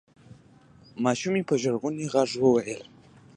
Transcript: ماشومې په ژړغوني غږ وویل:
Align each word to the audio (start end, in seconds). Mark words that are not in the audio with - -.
ماشومې 1.03 1.41
په 1.49 1.53
ژړغوني 1.61 2.05
غږ 2.13 2.29
وویل: 2.43 2.81